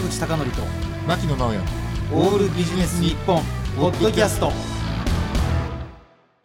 [0.00, 0.62] 坂口孝則と
[1.06, 1.58] 牧野直哉。
[2.14, 3.42] オールビジネス日本
[3.76, 4.50] ポッドキャスト。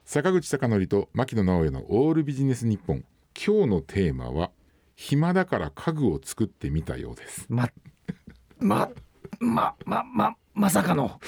[0.04, 3.06] 坂口孝則と牧野直哉のオールビジネス日本。
[3.34, 4.52] 今日のテーマは
[4.96, 7.46] 暇だから家具を作ってみたようです。
[7.48, 7.70] ま
[8.60, 8.90] ま
[9.40, 11.22] ままままさかの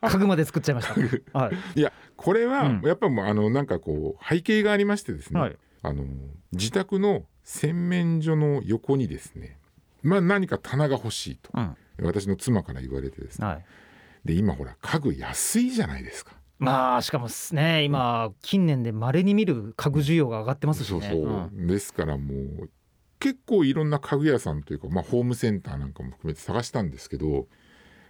[0.00, 0.88] 家具まで作っちゃいまし
[1.32, 1.38] た。
[1.38, 1.56] はい。
[1.74, 2.80] いやこれはうん。
[2.82, 5.56] やっぱもうあのなんかこう背景がありましてですね、はい。
[5.82, 6.04] あの
[6.52, 9.58] 自宅の洗面所の横にですね
[10.06, 11.50] まあ何か棚が欲しいと。
[11.54, 11.76] うん。
[12.02, 13.46] 私の妻から言われてですね。
[13.46, 13.64] はい。
[14.24, 16.32] で今ほら家具安いじゃないですか。
[16.58, 21.00] まあしかもすね今近年で稀に見る家具需要が上がってますしね。
[21.00, 22.70] そうそう、ですからもう
[23.18, 27.46] 結構いろんな家具屋さんというか、まあ、ホームセンターなんかも含めて探したんですけど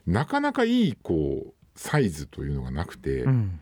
[0.07, 3.61] なかなかいいこうサイズというのがなくて、うん。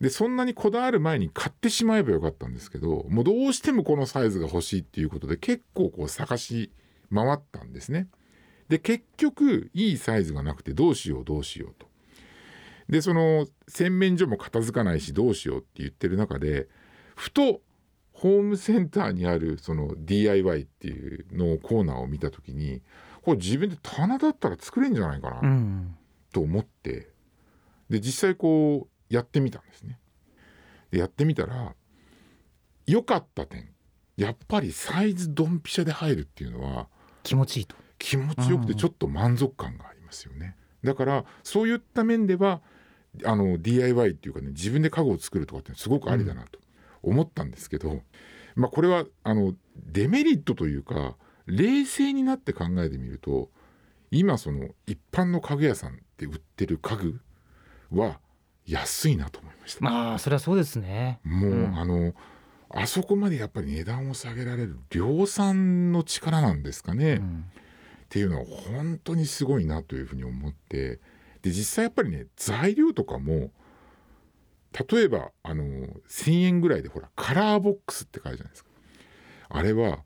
[0.00, 6.70] でそんなにこだわる前に買ってしまえばよかったんですけどもうどうしてもこのサイズが欲しいっていうことで結構こう探し
[7.12, 8.08] 回ったんですね。
[8.68, 11.88] で結局いいサイズがなくてどうしようどうしようと。
[12.88, 16.68] でその洗面所も片付かないしどうしようって言ってる中で
[17.16, 17.60] ふと
[18.12, 22.82] ホームセンターにあるその DIY っていうのコーナーを見た時に
[23.22, 25.96] これ自分で棚だったら作れるんじゃないかな、うん
[26.30, 27.10] と思って
[27.88, 29.98] で実際こうやってみたんですね。
[30.90, 31.74] でやってみたら
[32.86, 33.70] 良かった点
[34.16, 36.88] やっぱりサイズドンピシャで入るっていうのは
[37.28, 40.56] 気持ちいいと気持ちよくてちょっと満足感がありますよね。
[40.82, 42.60] だからそういった面では
[43.24, 46.58] あの DIY っていうかね自分で家具を作るとかってすごくありだなと
[47.02, 48.00] 思ったんですけど、
[48.54, 53.50] まあこれはあのデメリットというか冷静になって考えてみると
[54.10, 57.20] 今その一般の家具屋さんで売ってる家具
[57.90, 58.20] は
[58.66, 59.84] 安いなと思いました。
[59.84, 62.14] まあそれはそうですねもう、うんあの
[62.70, 67.44] あそこまでやっぱり値段を下げられる量産の力なんですかね、っうん。
[68.08, 71.00] ていうのは本当にすごいなというふうに思って。
[71.40, 73.52] で実際やっぱりね材料とかも
[74.90, 78.70] 例えばあの1,000円ぐらいでほらカラーボックスって書いてあるじゃないですか。
[79.50, 80.00] あれは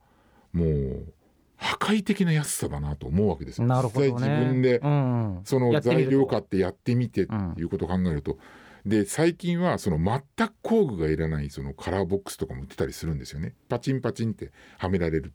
[0.52, 1.12] もう
[1.56, 3.66] 破壊的な安さだなと思うわけですよ。
[3.66, 3.74] ね。
[3.74, 8.38] 実際自分でうんその材料買ってやってみてっていうことを考えると、
[8.84, 13.54] で最近はその全く工具がいらないそのカラーボックスとかも売ってたりするんですよね。
[13.68, 15.32] パチンパチンってはめられる。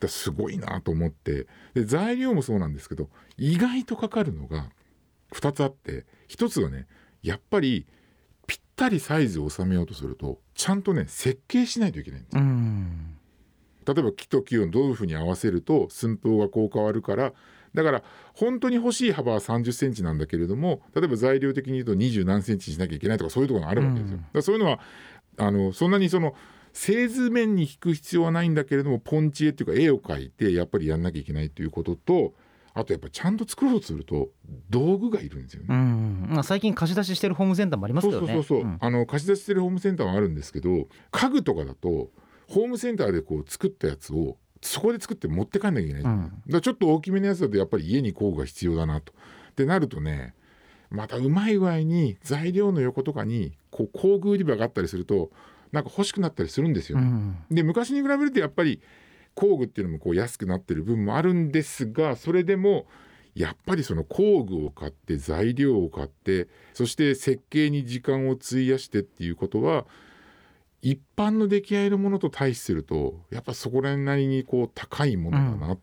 [0.00, 1.46] だすごいなと思って。
[1.74, 4.70] で材料もそうなんですけど意外とかかるのが
[5.32, 6.86] 2つあって1つはね
[7.22, 7.86] やっぱり
[8.46, 12.42] ぴったりサイズを収めようとするとちゃんとね設計しないといけないんですよ。
[12.42, 13.16] うん。
[13.86, 17.32] 例えば木と木をどういうふうに合わせると寸法がこう変わるから
[17.74, 18.02] だから
[18.34, 24.18] 本当に欲しい幅は3 0センチなんだけれども例えば材料的に言うと20何センチにしなきゃいけないとかそういうところがあるわけですよ。
[24.34, 24.42] うん。
[24.42, 24.80] そういうのは
[25.36, 26.34] あのそんなにその
[26.72, 32.34] 製図面に引く必要はないんだけれどもポンチ絵っていうか絵を描いてやっぱりやんなきゃいけないということと
[32.74, 34.28] あとやっぱちゃんと作ろうとすると
[34.70, 35.66] 道具がいるんですよね。
[35.70, 38.32] うんまあ最近貸し出ししてるホームセンターもありますそうけどね。
[38.34, 38.78] そうそうそう、ん。
[38.80, 42.10] あの貸し出ししてるホームセンターはあるんですけど家具とかだと
[42.46, 46.42] ホームセンターでこう作ったやつをそこで作って持って帰んなきゃいけない、うん。
[46.46, 49.12] らちょっと大きめのやつだとやっぱり家に工具が必要だなと。
[49.50, 50.34] ってなるとね
[50.90, 55.30] またうまい具合に材料の横とかにこう工具売り場があったりすると
[55.72, 56.98] なんか欲しくなったりするんですよ。
[56.98, 57.04] ね。
[57.04, 57.54] うん。
[57.54, 58.80] で昔に比べるとやっぱり
[59.34, 62.86] 工具っていうのもこう安くなってる部分もあるんですがそれでも
[63.34, 69.86] やっぱりその工具を買って材料を買ってそして設計に時間を費やしてっていうことは
[70.82, 75.78] 一般の出来合いのものと対比するとやっぱそこら辺なりにこう高いものだなっ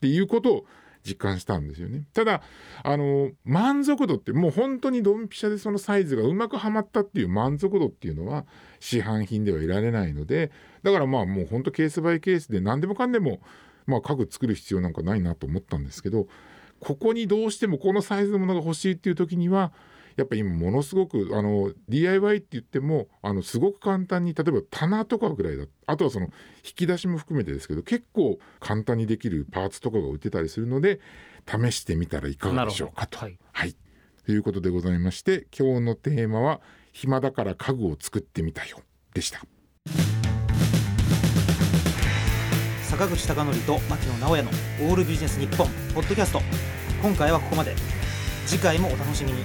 [0.00, 0.64] ていうことを
[1.06, 2.04] 実感したんですよね。
[2.12, 2.42] ただ
[2.82, 8.44] あの満足度ってもう本当にドンピシャでそのサイズがうまくはまったっていう満足度っていうのは
[8.80, 10.50] 市販品ではいられないので
[10.82, 13.40] だからまあもう本当ケースバイケースで何でもかんでも
[13.86, 16.26] まあ家具作る必要なんかないなと思ったんですけど
[16.80, 19.72] ここにどうしてもこのサイズのものが欲しいっていう時には
[20.20, 26.26] やっぱ今ものすごくあの DIY って言ってもあのすごく簡単に例えば棚とかぐらいだあとはその
[26.62, 31.00] 引き出しも含めてですけど結構簡単にできるパーツとかが売ってたりするので
[31.48, 33.18] 試してみたらいかがでしょうかと。
[33.18, 33.38] はい。
[33.52, 33.74] はい、
[34.26, 36.60] ということでございまして今日のテーマは
[36.92, 38.80] 「暇だから家具を作ってみたよ」
[39.14, 39.40] でした。
[42.82, 44.50] 坂口孝則と牧野直哉の
[44.82, 46.42] オールビジネス日本ポッドキャスト。
[47.00, 47.74] 今回はここまで。
[48.50, 49.44] 次回もお楽しみに